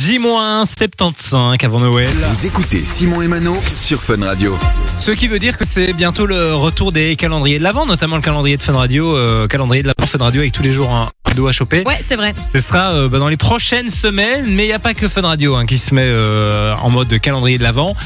[0.07, 2.07] J-75 avant Noël.
[2.07, 4.57] Vous écoutez Simon et Mano sur Fun Radio.
[5.01, 8.23] Ce qui veut dire que c'est bientôt le retour des calendriers de l'avant, notamment le
[8.23, 11.09] calendrier de Fun Radio, euh, calendrier de l'avant Fun Radio avec tous les jours un
[11.25, 11.83] cadeau à choper.
[11.85, 12.37] Ouais, c'est vrai.
[12.55, 15.23] Ce sera euh, bah, dans les prochaines semaines, mais il n'y a pas que Fun
[15.23, 17.97] Radio hein, qui se met euh, en mode calendrier de l'avant.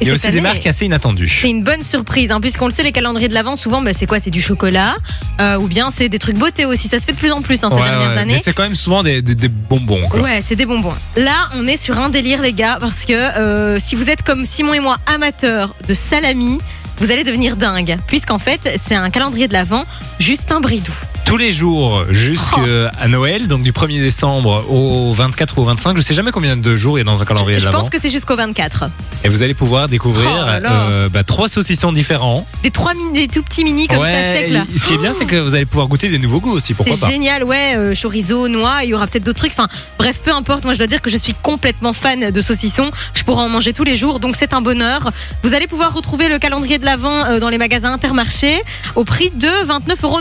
[0.00, 1.28] Et Il y a aussi des année- marques assez inattendues.
[1.42, 4.06] C'est une bonne surprise, hein, puisqu'on le sait, les calendriers de l'Avent, souvent, bah, c'est
[4.06, 4.20] quoi?
[4.20, 4.94] C'est du chocolat,
[5.40, 6.86] euh, ou bien c'est des trucs beauté aussi.
[6.88, 8.34] Ça se fait de plus en plus hein, ces Ouais, dernières ouais, années.
[8.34, 10.00] Mais c'est quand même souvent des, des- des bonbons.
[10.08, 10.20] Quoi.
[10.20, 10.94] Ouais, c'est des bonbons.
[11.16, 14.44] Là, on est sur un délire, les gars, parce que euh, si vous êtes comme
[14.44, 16.58] Simon et moi, amateurs de salami,
[16.98, 17.96] vous allez devenir dingue.
[18.06, 19.84] Puisqu'en fait, c'est un calendrier de l'Avent,
[20.20, 20.92] Justin Bridou.
[21.28, 25.94] Tous les jours jusqu'à Noël, donc du 1er décembre au 24 ou au 25.
[25.98, 27.80] Je sais jamais combien de jours il y a dans un calendrier Je l'avant.
[27.80, 28.84] pense que c'est jusqu'au 24.
[29.24, 32.46] Et vous allez pouvoir découvrir Oh euh, bah, trois saucissons différents.
[32.62, 34.64] Des trois mini, des tout petits mini comme ça, secs là.
[34.74, 36.72] Ce qui est bien, c'est que vous allez pouvoir goûter des nouveaux goûts aussi.
[36.72, 39.52] Pourquoi C'est pas génial, ouais, euh, chorizo, noix, il y aura peut-être d'autres trucs.
[39.52, 40.64] Enfin, bref, peu importe.
[40.64, 42.90] Moi, je dois dire que je suis complètement fan de saucissons.
[43.12, 45.10] Je pourrais en manger tous les jours, donc c'est un bonheur.
[45.42, 48.62] Vous allez pouvoir retrouver le calendrier de l'Avent euh, dans les magasins Intermarché
[48.94, 50.20] au prix de 29,90 euros.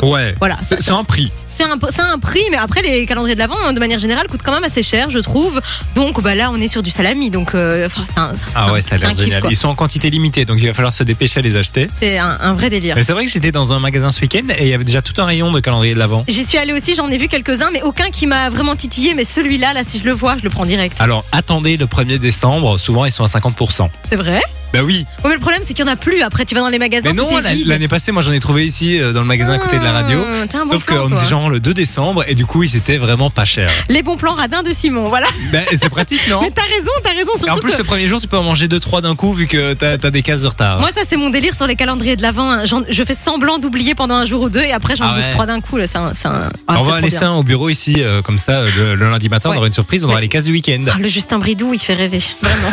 [0.00, 0.15] Bon, Ouais.
[0.38, 1.30] Voilà, ça- C'est c'est un prix.
[1.56, 4.42] C'est un, c'est un prix, mais après les calendriers de l'avant, de manière générale, coûtent
[4.44, 5.60] quand même assez cher, je trouve.
[5.94, 8.66] Donc bah là, on est sur du salami, donc euh, enfin, c'est un, c'est Ah
[8.66, 9.42] un- ouais, ça a l'air génial.
[9.50, 11.88] Ils sont en quantité limitée, donc il va falloir se dépêcher à les acheter.
[11.94, 12.94] C'est un, un vrai délire.
[12.96, 15.02] Mais c'est vrai que j'étais dans un magasin ce week-end et il y avait déjà
[15.02, 16.24] tout un rayon de calendrier de l'avant.
[16.28, 19.14] J'y suis allée aussi, j'en ai vu quelques-uns, mais aucun qui m'a vraiment titillé.
[19.14, 21.00] Mais celui-là, là, si je le vois, je le prends direct.
[21.00, 23.88] Alors attendez le 1er décembre, souvent ils sont à 50%.
[24.10, 24.40] C'est vrai?
[24.72, 26.22] Bah oui, Ouais, mais le problème, c'est qu'il n'y en a plus.
[26.22, 27.28] Après, tu vas dans les magasins, mais non,
[27.66, 29.92] l'année passée, moi j'en ai trouvé ici euh, dans le magasin à côté de la
[29.92, 30.18] radio.
[30.28, 31.16] Ah, bon Sauf plan, qu'on toi.
[31.18, 33.70] était genre le 2 décembre et du coup ils étaient vraiment pas chers.
[33.88, 35.26] Les bons plans radins de Simon, voilà.
[35.52, 37.32] Bah, c'est pratique, non Mais t'as raison, t'as raison.
[37.32, 39.32] Et en Surtout plus, que le premier jour, tu peux en manger 2-3 d'un coup
[39.34, 40.80] vu que t'as as des cases de retard.
[40.80, 42.50] moi, ça, c'est mon délire sur les calendriers de l'avant.
[42.50, 42.64] hein.
[42.88, 45.30] Je fais semblant d'oublier pendant un jour ou deux et après, j'en Ah bouffe ouais.
[45.30, 45.76] trois d'un coup.
[45.76, 45.86] là.
[45.86, 47.30] C'est un, un- ah, on va laisser bien.
[47.32, 49.72] un au bureau ici, euh, comme ça, euh, le, le lundi matin, on aura une
[49.72, 50.22] surprise, on aura Ouais.
[50.22, 50.84] les cases du week-end.
[50.88, 52.20] Ah, le Justin Bridou, il fait rêver.
[52.42, 52.68] Vraiment.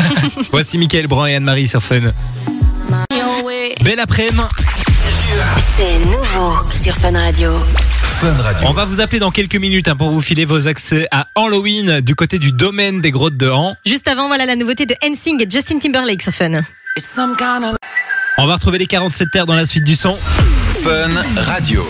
[0.52, 2.00] Voici Mickaël Brun et Anne-Marie sur Fun.
[3.82, 4.36] Belle après-midi.
[5.76, 7.50] C'est nouveau sur Fun Radio.
[8.24, 8.68] Fun Radio.
[8.68, 12.00] On va vous appeler dans quelques minutes hein, pour vous filer vos accès à Halloween
[12.00, 13.76] du côté du domaine des grottes de Han.
[13.84, 16.52] Juste avant, voilà la nouveauté de NSYNC et Justin Timberlake sur Fun.
[18.38, 20.14] On va retrouver les 47 terres dans la suite du son.
[20.14, 21.84] Fun Radio.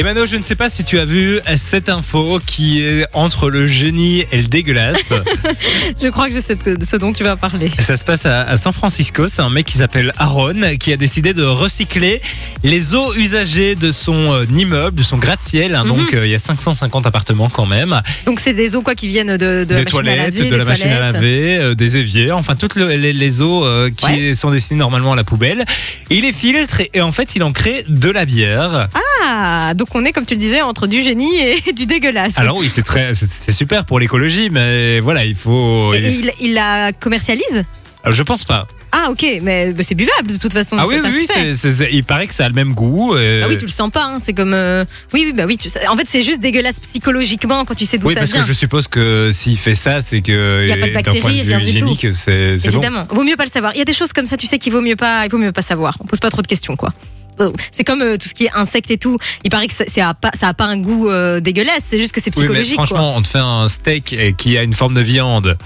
[0.00, 3.50] Et Mano, je ne sais pas si tu as vu cette info qui est entre
[3.50, 5.12] le génie et le dégueulasse.
[6.02, 7.70] Je crois que je sais de ce dont tu vas parler.
[7.78, 9.28] Ça se passe à, San Francisco.
[9.28, 12.22] C'est un mec qui s'appelle Aaron qui a décidé de recycler
[12.64, 15.74] les eaux usagées de son euh, immeuble, de son gratte-ciel.
[15.74, 15.84] hein.
[15.84, 18.00] Donc euh, il y a 550 appartements quand même.
[18.24, 20.50] Donc, c'est des eaux quoi qui viennent de, de des la machine à toilettes, laver,
[20.50, 23.90] de la machine à laver, euh, des éviers, enfin toutes le- les, les eaux euh,
[23.94, 24.34] qui Ouais.
[24.34, 25.64] sont destinées normalement à la poubelle.
[26.08, 28.88] Il les filtre et, et en fait il en crée de la bière.
[29.26, 32.36] Ah, donc on est, comme tu le disais, entre du génie et du dégueulasse.
[32.38, 35.92] Alors oui, c'est très, c'est- super pour l'écologie, mais voilà, il faut.
[35.94, 37.64] Et il- il, il la commercialise
[38.04, 38.66] Alors, Je pense pas.
[38.92, 40.76] Ah, ok, mais, mais c'est buvable de toute façon.
[40.76, 43.14] ah ça, oui, ça oui, oui, il paraît que ça a le même goût.
[43.14, 44.52] euh, Ah oui, tu le sens pas, hein, c'est comme.
[44.52, 45.56] euh, Oui, oui, bah oui.
[45.56, 45.68] Tu...
[45.88, 48.40] En fait, c'est juste dégueulasse psychologiquement quand tu sais d'où oui, ça parce vient.
[48.42, 51.60] que je suppose que s'il fait ça, c'est que Y a pas de bactéries, rien
[51.60, 51.96] du tout.
[52.10, 52.64] c'est bon.
[52.64, 53.72] Évidemment, vaut mieux pas le savoir.
[53.76, 55.38] Il y a des choses comme ça, tu sais qu'il vaut mieux pas, il vaut
[55.38, 55.96] mieux pas savoir.
[56.00, 56.92] On pose pas trop de questions, quoi.
[57.40, 59.16] Oh, C'est comme euh, tout ce qui est insectes et tout.
[59.44, 61.84] Il paraît que ça, c'est a pas, ça a pas un goût euh, dégueulasse.
[61.86, 62.76] C'est juste que c'est Oui, mais psychologique.
[62.76, 62.86] quoi.
[62.86, 65.56] franchement, on te fait un steak euh, qui a une forme de viande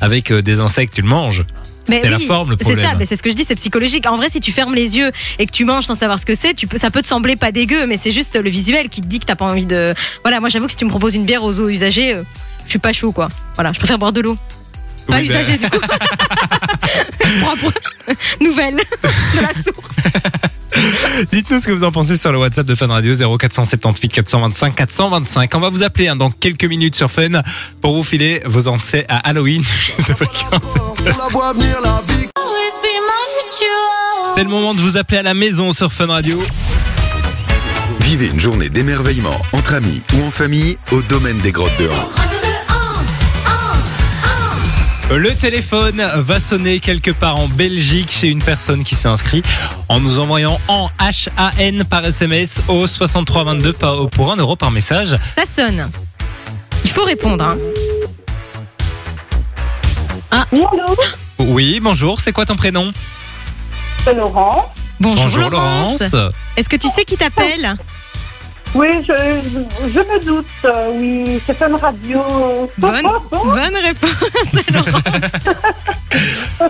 [0.00, 1.44] avec euh, des insectes, tu le manges.
[1.88, 2.96] Mais C'est la forme, le C'est ça, problème.
[2.98, 4.06] mais c'est ce que je dis, c'est psychologique.
[4.06, 6.34] En vrai, si tu fermes les yeux et que tu manges sans savoir ce que
[6.36, 9.00] c'est, tu peux, ça peut te sembler pas dégueu, mais c'est juste le visuel qui
[9.00, 9.94] te dit que t'as pas envie de.
[10.22, 12.22] Voilà, moi j'avoue que si tu me proposes une bière aux eaux usagées, euh,
[12.64, 13.28] je suis pas chaud quoi.
[13.56, 14.36] Voilà, je préfère boire de l'eau.
[15.10, 15.78] Pas Oui, ben- usagée du coup.
[17.40, 17.72] Propre.
[18.40, 19.96] Nouvelle de la source.
[21.32, 25.54] Dites-nous ce que vous en pensez sur le WhatsApp de Fun Radio 0478 425 425.
[25.54, 27.42] On va vous appeler hein, dans quelques minutes sur Fun
[27.80, 29.62] pour vous filer vos entrées à Halloween.
[29.98, 30.80] Je sais pas quand c'est.
[34.34, 36.40] C'est le moment de vous appeler à la maison sur Fun Radio.
[38.00, 42.39] Vivez une journée d'émerveillement entre amis ou en famille au domaine des grottes de Han.
[45.10, 49.44] Le téléphone va sonner quelque part en Belgique chez une personne qui s'est inscrite
[49.88, 55.16] en nous envoyant en HAN par SMS au 6322 par- pour 1 euro par message.
[55.36, 55.90] Ça sonne.
[56.84, 57.44] Il faut répondre.
[57.44, 57.58] hein.
[61.38, 62.92] Oui, bonjour, c'est quoi ton prénom?
[64.04, 64.72] C'est Laurent.
[65.00, 66.02] Bonjour, Laurence.
[66.56, 67.76] Est-ce que tu sais qui t'appelle?
[68.74, 69.12] Oui, je,
[69.88, 70.46] je me doute.
[70.64, 72.20] euh, Oui, c'est Fun Radio.
[72.78, 74.12] Bonne, bonne réponse.
[74.72, 75.02] Laurence.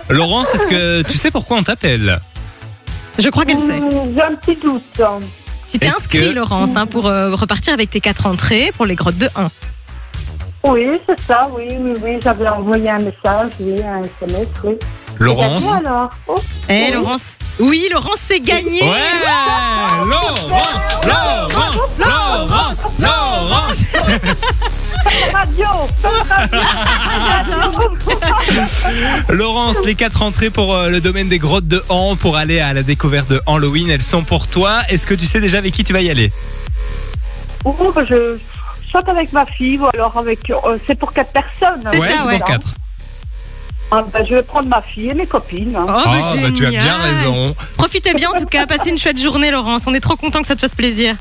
[0.09, 2.19] Laurence, est-ce que tu sais pourquoi on t'appelle?
[3.19, 3.79] Je crois qu'elle sait.
[3.79, 5.01] Hmm, J'ai un petit doute.
[5.71, 8.95] Tu t'es inscrit, que- Laurence, hein, pour euh, repartir avec tes quatre entrées pour les
[8.95, 9.49] grottes de 1.
[10.63, 12.19] Oui, c'est ça, oui, oui, oui.
[12.23, 14.75] J'avais envoyé un message, oui, un SMS, oui.
[15.21, 16.35] Laurence alors oh,
[16.69, 16.91] Eh, Oui.
[16.93, 18.99] Laurence Oui, Laurence, c'est gagné Ouais
[20.05, 23.77] Laurence Laurence Laurence Laurence
[25.33, 25.67] Radio
[29.29, 32.73] Laurence, les quatre entrées pour euh, le domaine des grottes de Han pour aller à
[32.73, 34.81] la découverte de Halloween, elles sont pour toi.
[34.89, 36.31] Est-ce que tu sais déjà avec qui tu vas y aller?
[37.63, 38.37] Oh, bah, je
[38.89, 40.49] soit avec ma fille ou alors avec.
[40.49, 41.83] euh, c'est pour quatre personnes.
[41.91, 42.37] C'est Ouais, ça, c'est ouais.
[42.39, 42.67] pour quatre.
[43.93, 45.75] Ah, bah, je vais prendre ma fille et mes copines.
[45.75, 45.83] hein.
[45.85, 46.83] Oh, bah, Ah, bah, tu as génial.
[46.83, 47.55] bien raison.
[47.77, 48.65] Profitez bien, en tout cas.
[48.65, 49.83] Passez une chouette journée, Laurence.
[49.87, 51.15] On est trop content que ça te fasse plaisir.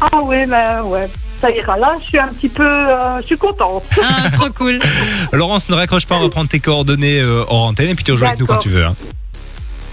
[0.00, 1.08] Ah oui, mais ouais.
[1.40, 2.62] Ça ira là, je suis un petit peu.
[2.64, 3.84] euh, je suis contente.
[4.02, 4.78] Ah, trop cool.
[5.32, 8.12] Laurence, ne raccroche pas, on va prendre tes coordonnées euh, hors antenne et puis tu
[8.12, 8.62] rejoues avec nous quand D'accord.
[8.62, 8.84] tu veux.
[8.86, 8.94] hein.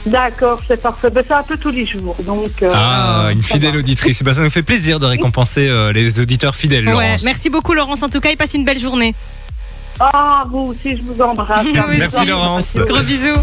[0.05, 1.09] D'accord, c'est parfait.
[1.09, 2.15] Ben, c'est un peu tous les jours.
[2.21, 3.79] Donc, euh, Ah, une ça fidèle va.
[3.79, 4.23] auditrice.
[4.23, 7.23] Ben, ça nous fait plaisir de récompenser euh, les auditeurs fidèles, Ouais, Laurence.
[7.25, 8.01] merci beaucoup, Laurence.
[8.03, 9.13] En tout cas, et passe une belle journée.
[9.99, 11.65] Ah, vous aussi, je vous embrasse.
[11.97, 12.75] Merci, Laurence.
[12.75, 13.39] Gros bisous.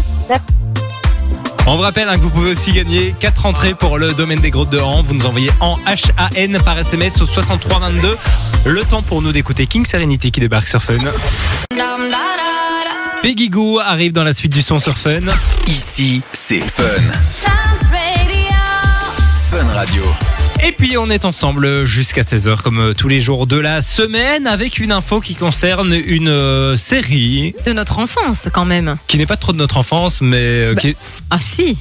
[1.69, 4.51] On vous rappelle hein, que vous pouvez aussi gagner 4 entrées pour le domaine des
[4.51, 5.01] grottes de Han.
[5.01, 8.17] Vous nous envoyez en HAN par SMS au 6322.
[8.65, 10.93] Le temps pour nous d'écouter King Serenity qui débarque sur Fun.
[13.21, 15.19] Peggy Goo arrive dans la suite du son sur Fun.
[15.67, 16.83] Ici, c'est Fun.
[19.51, 20.03] Fun Radio.
[20.65, 24.47] Et puis on est ensemble jusqu'à 16h comme euh, tous les jours de la semaine
[24.47, 28.95] avec une info qui concerne une euh, série De notre enfance, quand même.
[29.07, 30.97] qui n'est pas trop de notre enfance mais euh, Bah, qui est...
[31.29, 31.77] Ah si.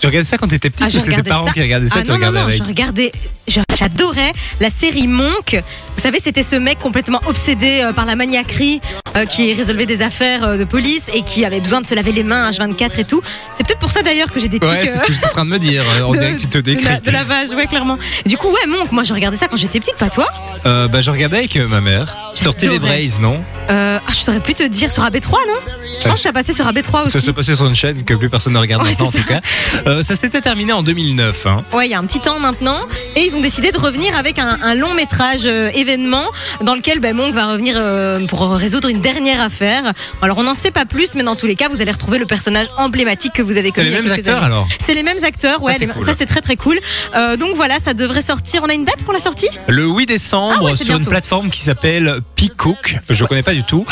[0.00, 1.52] Tu regardais ça quand t'étais petite Ah, ou je c'était tes regardais parents ça.
[1.52, 3.12] qui regardaient ça ah tu non, non, regardais non, avec je regardais,
[3.48, 5.62] je- j'adorais la série Monk.
[5.96, 8.80] Vous savez, c'était ce mec complètement obsédé euh, par la maniaquerie,
[9.16, 12.12] euh, qui résolvait des affaires euh, de police et qui avait besoin de se laver
[12.12, 13.22] les mains H24 et tout.
[13.50, 15.30] C'est peut-être pour ça d'ailleurs que j'ai des tics Ouais, c'est ce que j'étais en
[15.30, 15.82] train de me dire.
[16.06, 16.84] On de- dirait que tu te de, décris.
[16.84, 17.98] la- de lavage, ouais, clairement.
[18.26, 20.26] Du coup, ouais, Monk, moi je regardais ça quand j'étais petite, pas toi?
[20.66, 22.14] Euh, bah, je regardais avec ma mère.
[22.34, 22.78] J'adorais.
[22.78, 23.42] braises, non?
[23.70, 25.54] Euh, Ah, je saurais plus te dire sur AB3, non?
[26.02, 27.20] Je pense que ça passait sur AB3 Ça aussi.
[27.26, 29.40] se passait sur une chaîne que plus personne ne regarde Ouais, maintenant en tout cas.
[29.86, 31.46] Euh, ça s'était terminé en 2009.
[31.46, 31.62] Hein.
[31.72, 32.80] Ouais, il y a un petit temps maintenant.
[33.16, 35.42] Et ils ont décidé de revenir avec un, un long métrage
[35.84, 36.24] événement
[36.62, 39.92] dans lequel ben, Monk va revenir euh, pour résoudre une dernière affaire.
[40.22, 42.26] Alors on n'en sait pas plus, mais dans tous les cas, vous allez retrouver le
[42.26, 43.88] personnage emblématique que vous avez C'est connu.
[43.88, 44.46] les y a mêmes acteurs années.
[44.46, 45.72] alors C'est les mêmes acteurs, ouais.
[45.72, 46.04] Ça, c'est les- cool.
[46.06, 46.78] Ça c'est très très cool.
[47.14, 48.62] Euh, donc voilà, ça devrait sortir.
[48.64, 49.48] On a une date pour la sortie?
[49.68, 52.96] Le 8 décembre Ah ouais, c'est sur une plateforme qui s'appelle Peacock.
[53.10, 53.84] Je connais pas du tout.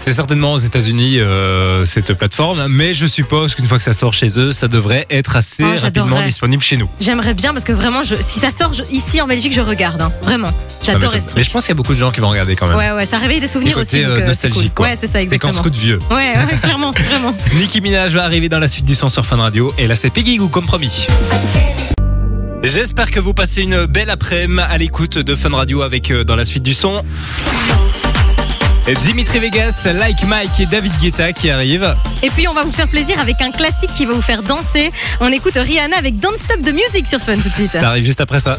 [0.00, 4.12] C'est certainement aux États-Unis euh, cette plateforme, mais je suppose qu'une fois que ça sort
[4.12, 6.88] chez eux, ça devrait être assez Ah, rapidement disponible chez nous.
[7.00, 10.00] J'aimerais bien parce que vraiment, je, si ça sort je- ici en Belgique, je regarde.
[10.00, 10.12] hein.
[10.22, 10.52] Vraiment,
[10.84, 11.44] j'adore ce mais truc.
[11.44, 12.76] je pense qu'il y a beaucoup de gens qui vont regarder quand même.
[12.78, 14.00] Ouais, ouais, ça réveille des souvenirs aussi.
[14.02, 14.70] donc, euh, euh, c'est nostalgique, cool.
[14.74, 14.86] quoi.
[14.86, 15.52] Ouais, c'est ça, C'est exactement.
[15.52, 15.98] quand scout vieux.
[16.10, 17.34] Ouais, ouais, clairement, vraiment.
[17.54, 19.74] Nicki Minaj va arriver dans la suite du son sur Fun Radio.
[19.78, 21.06] Et là, c'est Peggy Goo, comme promis.
[22.62, 26.36] J'espère que vous passez une belle après-midi à l'écoute de Fun Radio avec euh, dans
[26.36, 27.02] la suite du son.
[28.94, 31.94] Dimitri Vegas, Like Mike et David Guetta qui arrivent.
[32.22, 34.90] Et puis on va vous faire plaisir avec un classique qui va vous faire danser.
[35.20, 37.72] On écoute Rihanna avec Don't Stop the Music sur Fun tout de suite.
[37.72, 38.56] Ça arrive juste après ça.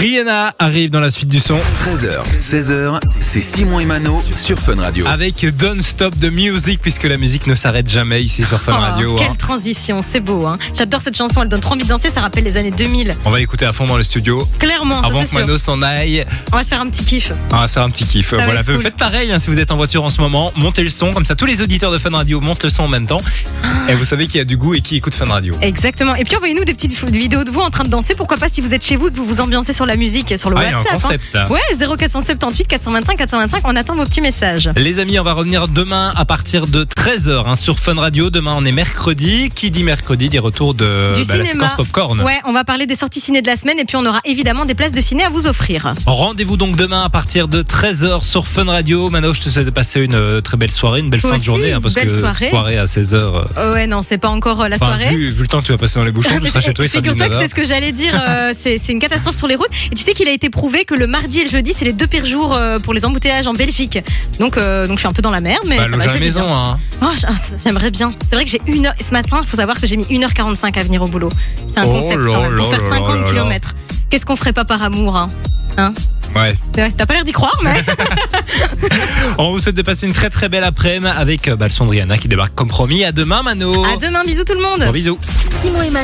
[0.00, 4.76] Rihanna arrive dans la suite du son 13h, 16h, c'est Simon et Mano sur Fun
[4.80, 5.06] Radio.
[5.06, 8.80] avec Don't Stop the Music puisque la musique ne s'arrête jamais ici sur Fun Oh,
[8.80, 9.16] Radio.
[9.16, 9.34] quelle hein.
[9.36, 10.46] transition, c'est beau.
[10.46, 10.56] Hein.
[10.74, 13.12] J'adore cette chanson, elle donne trop envie de danser, ça rappelle les années 2000.
[13.26, 14.48] On va l'écouter à fond dans le studio.
[14.58, 15.40] Clairement, ça, Avant c'est que sûr.
[15.40, 17.32] Mano s'en aille, On va se faire un petit kiff.
[17.52, 18.32] on va faire un petit kiff.
[18.32, 18.80] voilà, cool.
[18.80, 21.26] faites pareil hein, si vous êtes en voiture en ce moment, montez le son comme
[21.26, 23.20] ça tous les auditeurs de Fun Radio montent le son en même temps
[23.86, 25.52] et vous savez qui a du goût et qui écoute Fun Radio.
[25.60, 26.14] Exactement.
[26.14, 28.14] Et puis envoyez-nous des petites vidéos de vous en train de danser.
[28.14, 30.50] Pourquoi pas si vous êtes chez vous, que vous vous ambiancez sur la musique, sur
[30.50, 30.94] le Ah, il y a un WhatsApp.
[30.94, 30.98] hein.
[31.02, 31.48] concept là.
[31.50, 33.62] Ouais, 0478 425 425.
[33.64, 34.70] On attend vos petits messages.
[34.76, 38.30] Les amis, on va revenir demain à partir de 13h hein, sur Fun Radio.
[38.30, 39.48] Demain, on est mercredi.
[39.54, 41.68] Qui dit mercredi dit retour de Du bah, la cinéma.
[41.68, 42.20] séquence popcorn.
[42.22, 44.64] Ouais, on va parler des sorties ciné de la semaine et puis on aura évidemment
[44.64, 45.94] des places de ciné à vous offrir.
[46.06, 49.10] Rendez-vous donc demain à partir de 13h sur Fun Radio.
[49.10, 51.42] Mano, je te souhaite de passer une euh, très belle soirée, une belle fin de
[51.42, 51.72] journée.
[51.72, 52.50] hein, parce belle que soirée.
[52.78, 53.14] à 16h.
[53.14, 55.14] euh, Oh ouais, non, c'est pas encore euh, la enfin, soirée.
[55.14, 56.86] vu, vu le temps que tu vas passer dans les bouchons, tu seras chez toi,
[56.88, 57.38] Figure-toi que 19h.
[57.40, 58.12] c'est ce que j'allais dire.
[58.28, 59.69] euh, c'est une catastrophe sur les routes.
[59.90, 61.92] Et tu sais qu'il a été prouvé que le mardi et le jeudi, c'est les
[61.92, 63.98] deux pires jours euh, pour les embouteillages en Belgique.
[64.38, 66.14] Donc, euh, donc je suis un peu dans la merde, mais Bah, ça va, je
[66.14, 66.54] la maison, bien.
[66.56, 66.78] hein.
[67.02, 68.12] Oh, ah, j'aimerais bien.
[68.22, 68.94] C'est vrai que j'ai une heure.
[69.00, 71.30] Ce matin, il faut savoir que j'ai mis 1h45 à venir au boulot.
[71.66, 73.24] C'est un Oh concept là pour faire là 50 là là.
[73.30, 73.74] km.
[74.10, 75.30] Qu'est-ce qu'on ferait pas par amour, hein?
[75.76, 75.94] Hein?
[76.34, 76.56] Ouais.
[76.72, 77.74] T'as pas l'air d'y croire, mais.
[79.38, 81.86] On vous souhaite de passer une très très belle après-midi avec euh, bah, le son
[81.86, 83.04] de Rihanna qui débarque comme promis.
[83.04, 83.84] À demain, Mano.
[83.84, 84.80] à demain, bisous tout le monde.
[84.80, 85.18] Gros bisous.
[85.62, 85.98] Simon et Mano.